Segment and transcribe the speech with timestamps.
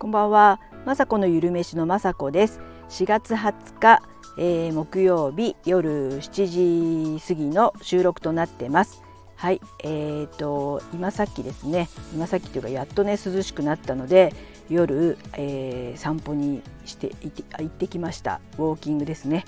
[0.00, 2.58] こんばんは、まさこのゆるめしのまさこです。
[2.88, 4.00] 4月20日、
[4.38, 9.02] えー、木曜日夜7時過ぎの収録となってます。
[9.36, 14.32] はい、えーと今さっきですね、今さっきというかやっとね涼しくなったので
[14.70, 18.40] 夜、えー、散歩にして行って行ってきました。
[18.56, 19.44] ウォーキングですね。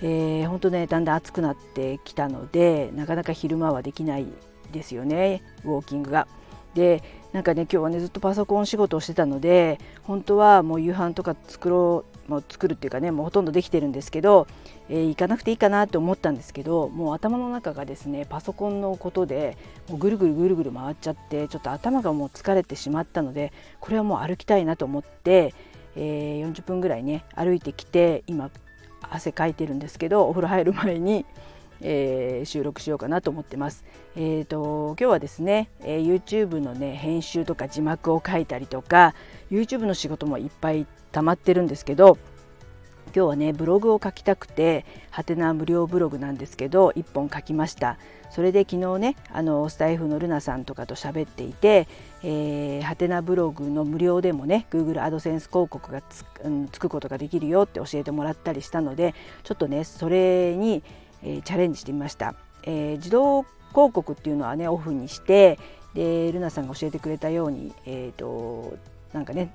[0.00, 4.26] えー、本当ねだんだん暑くなってきたのでなかなか昼間はできない
[4.72, 6.26] ですよねウォーキングが。
[6.74, 14.46] でなんかね今日はねずっとパソコン仕事をしてたので本当はもう夕飯とか作ろうもう作るっていうかねもうほとんどできてるんですけど、
[14.88, 19.56] えー、行かなくていいかなと思ったんですけどもう頭の中がですねパソコンのことで
[19.88, 25.54] もうぐるぐるぐるぐる回っちゃってちょっと頭がもう疲れてしまったのでこれはもう歩きたいなと思って、
[25.96, 28.50] えー、40分ぐらいね歩いてきて今
[29.00, 31.26] 汗かいてるんですけどお風呂入る前に
[31.82, 33.84] えー、収録しようかなと思ってます。
[34.16, 39.14] えーと、今日はですね、えー、YouTube のね編集とか字幕を書いたりとか
[39.50, 42.18] YouTube の仕事もいっぱい溜まってるんですけど
[43.14, 47.98] 今日はねブログを書きたくてはてな無料ブログなんですけど1本書きました
[48.30, 51.86] それで昨日ねあのスタイフのルナさんとかと喋っていて
[52.82, 60.82] はてなブログの無料でもね Google アドセンス広告がつ,、うん、つくことができるよって教えてもらったりしたのでちょっとねそれに
[61.22, 62.34] えー、チャレンジしてみました、
[62.64, 65.58] えー、自動広告っていうのはねオフにして
[65.94, 68.76] でルナさんが教えてくれたようにえっ、ー、と
[69.12, 69.54] なんかね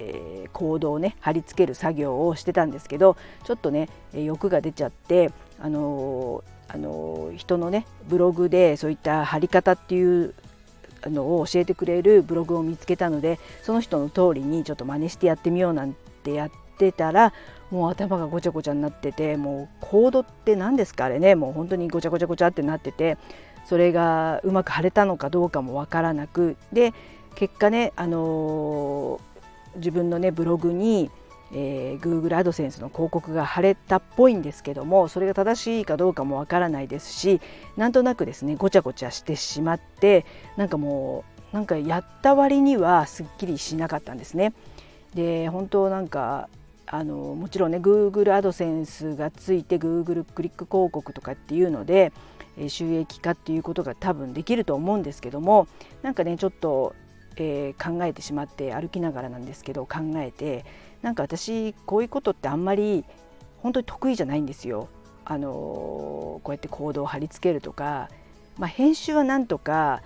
[0.00, 10.34] えー、コードをね貼り付ける作業をしてたんですけどちょっとね欲が出ちゃってあのー、あのー、人のねブログでそういった貼り方っていう
[11.04, 16.56] のを教えてくれるブログを見つけたのでその人の通りにちょっと真似してやってみようなんてやって
[16.92, 17.32] たら
[17.70, 23.18] もう頭がごちゃごちゃになっててもうコードって何ですかあれねもう本当にごちゃごちゃごちゃってなってて
[23.66, 26.94] それがうまく貼れたのかどうかもわからなくで
[27.34, 31.10] 結果ね、あのー、自分のねブログに、
[31.52, 37.40] えー、Google アドセンスの広告が貼れたっぽいんですけどもそれが正しいかどうかもわからないですし
[37.76, 40.24] なんとなくですねごちゃごちゃしてしまって
[40.56, 44.52] なんかもうなんかやった割にはすっきりしなかったんですね。
[45.14, 46.48] で本当なんか
[46.90, 52.12] あのもちろんね Google アドセンスがついて Google クリック広告とかっていうので
[52.68, 55.68] 収益化っていうことが多分できると思うんですけども
[56.02, 56.94] なんかねちょっと、
[57.36, 60.64] えー、考えてしまって歩きながらなんですけど考えて
[61.02, 63.04] なんか私こういうことってあんまり
[63.62, 64.88] 本当に得意じゃないんですよ。
[65.24, 68.08] あのこうやってコードを貼り付けるとか、
[68.56, 70.02] まあ、編集はなんとか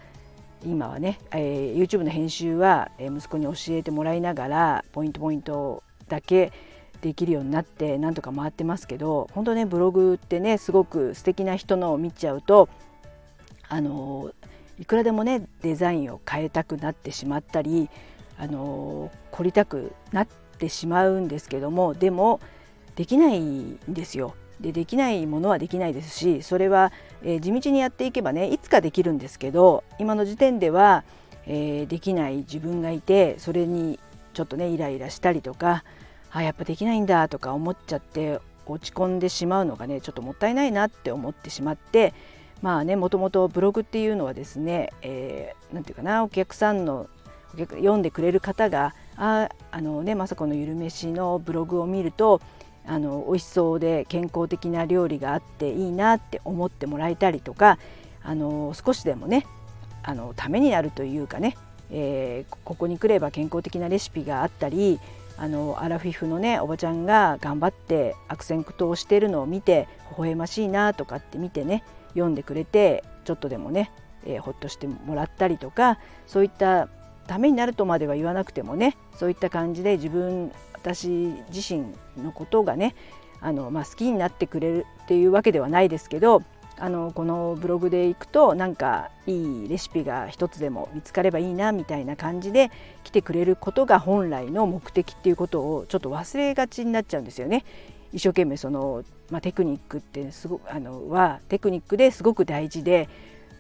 [0.66, 6.52] 今はね、えー、YouTube の編集は息子に教えてもらいながらポイントポイントだけ
[7.02, 12.68] できるようになってなんとか回ってますけど本当ねブログってねすごく素敵な人のを見ちゃうと
[13.68, 14.32] あの
[14.78, 17.90] いくらでもねデザインを変えたくなってしまったり
[18.38, 20.26] あの凝りたくなっ
[20.58, 22.40] てしまうんですけどもでも
[22.94, 24.34] できないんですよ。
[24.60, 26.92] でできないものはできないですしそれは、
[27.22, 31.02] えー、地道にやっていけばねいつかできるんですけど今の時点では、
[31.46, 33.98] えー、できない自分がいてそれに
[34.34, 35.82] ちょっとねイライラしたりとか
[36.32, 42.14] あやっぱできないんだとか思っちゃって落ち込んでしまうのがねちょっともったいないなって思ってしまって
[42.62, 47.08] まあねもともとブログっていうのはですね何、えー、て言うかなお客さんの
[47.54, 52.40] お客読んでくれる方がああのね雅子のゆるめしのブログを見ると
[52.86, 57.78] あの美味しそうで健康的な料理があっていいなって思ってもらえたりとか
[58.22, 59.46] あの少しでもね
[60.02, 61.56] あのためになるというかね、
[61.92, 64.98] えー、ここに来れば健康的なレシピがあったり
[65.36, 73.90] あのアラフィフのねおばちゃんが頑張って悪戦苦闘してるのを見て微笑ましいなとかって見てね読んでくれてちょっとでもね、
[74.24, 76.88] えー、ほっとしてもらったりとかそういった
[77.26, 81.08] ためになるとまでは言わなくてもねそういった感じで自分私
[81.52, 81.86] 自身
[82.22, 82.94] のことがね
[83.40, 86.42] あの、まあ、好きになってくれるっていうわけではないですけど
[86.82, 92.72] あのこのブログでいくとなんかいいレシピが一つでも見つかればいいなみたいな感じで
[93.04, 97.64] 来てくれることが本来の目的っていうことをちょっと忘れがちになっちゃうんですよね。
[98.12, 103.08] 一生懸命その、まあ、テクニックってすごあのはテクニックですごく大事で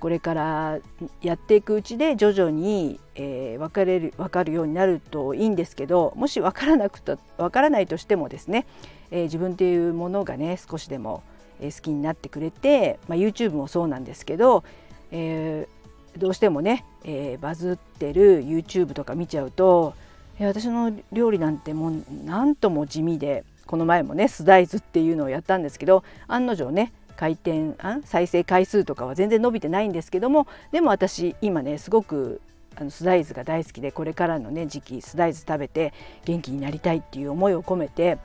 [0.00, 0.78] これから
[1.20, 8.66] やっていくうちで徐々に、えー、分かれる分かるようになるといいんですけどもし分からなくと分からないとしてもですね、
[9.12, 11.22] えー、自分っていうものがね少しでも
[11.70, 14.64] 好きになってくれて、まあ、YouTube もそうなんですけど、
[15.10, 19.94] えー、どうしてもね、えー、バズってる YouTube とか見ちゃうと、
[20.40, 27.74] 私の料理なんてもうなんとも地味でこの前もねスダイズっていうのをやったんですけど案の定ね回転
[28.04, 32.40] 再生回数とかは全然伸びてないんですけどもでも私今ねすごく
[32.74, 35.92] あのスダイズが大好きでこれからのね時期スダイズ食べて
[36.24, 38.18] 元気になりたいっていう思いを込めて、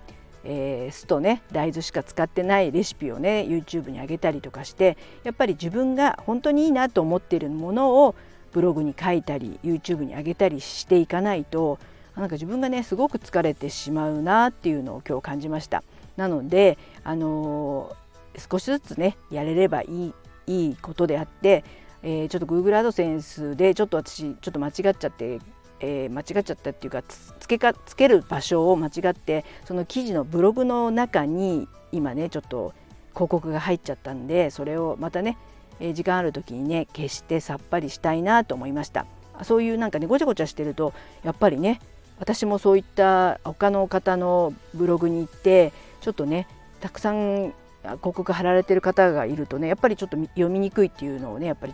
[0.44, 8.16] えー、酢とね大豆しか使ってないレシピをね YouTube に上げたりとかしてやっぱり自分が本当にいいなと思ってるものを
[8.54, 11.80] ブログに書いたり YouTube に上げたりしていかないと
[12.16, 15.84] なんか自分がねすごく疲れてしまうなっていうのを今日感じました。
[16.16, 20.13] なので、あのー、少しずつねやれればいい
[20.48, 21.63] いいことであって、
[22.01, 25.40] えー、ちょっと Google アドセンスでちょっと私ちょっと間違っちゃって、
[25.80, 32.74] えー、間違っちゃったっていうかつけかつける場所を間違ってその記事のブログの中に今ねちょっと
[33.14, 35.38] 広告が入っちゃったんでそれをまたね、
[35.80, 39.06] えー、時間ある時にね消してさっぱりしたいなと思いました。
[39.44, 40.94] そういうなんかねごちゃごちゃしてると
[41.24, 41.80] やっぱりね
[42.20, 45.72] 私もそういった他の方のブログに行って
[46.02, 46.48] ちょっとね
[46.80, 47.54] たくさん
[47.84, 51.74] 広告貼られてる方がいるとねやっぱりちょっと読みにくいっていうのをねやっぱり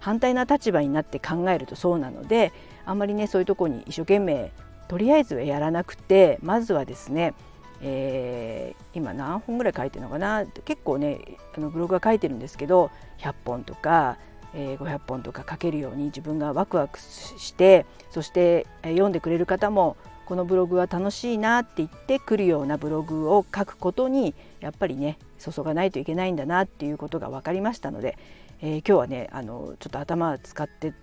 [0.00, 2.52] 反対な立場になって考えるとそうなので
[2.84, 4.52] あんまりねそういうとこに一生懸命
[4.88, 7.34] とりあえずはやらなくてまずはですね、
[7.80, 14.18] えー、今何本ぐらい書いてるのかな結構ねあのブログは書いてるんですけど100本とか、
[14.54, 28.18] えー、500本とか書けるように自分がワクワクしてそして、読んでくれる方もこのブログは楽しいなって言ってくるようなブログを書くことにやっぱりね注がないといけないんだなっていうことが分かりましたので、
[28.60, 30.94] えー、今日はねあのちょっと頭使って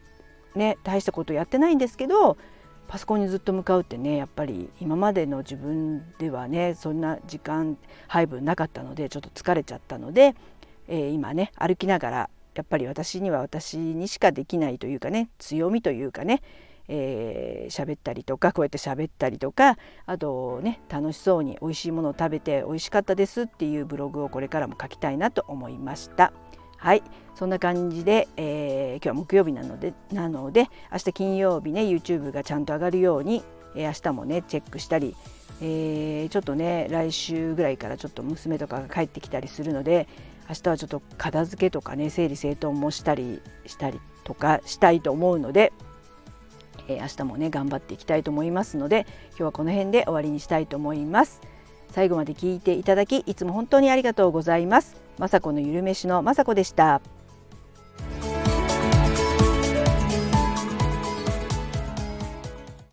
[0.56, 2.38] ね大したことやってないんですけど
[2.88, 7.78] パソコンにずっと向かうってねやっぱり今までの自分ではねそんな時間
[8.08, 10.36] 配分なかったのでちょっと疲れちゃったので、
[10.88, 16.42] えー、今ね歩きながらやっぱり私には私にしかできないというかね強みというかね
[16.94, 26.34] えー、喋ったりとかこうやって喋ったりとかあとね楽しそうに美味しいものを食べて美味しかったですっていうブログをこれからも書きたいなと思いました。
[26.78, 27.04] はい
[27.36, 33.44] そんな感じで、えー、今日は木曜日なのでなので明日金曜日ね YouTube がちゃんと上がるように、
[33.76, 35.16] えー、明日もねチェックしたり、
[35.62, 40.08] えー、ちょっとね来週ぐらいからちょっと娘とかが帰ってきたりするので
[40.50, 45.72] 明日はちょっと片付けとかね整理整頓もしたりしたりとかしたいと思うので
[46.88, 51.42] えー、明日もね頑張っていきたいと思いますので今日はこの辺で終わりにしたいと思います。
[51.92, 54.96] 最後まで聞いていただきいつも本当にありがとうございます。
[55.20, 57.02] 雅子のゆるめしの雅子でした。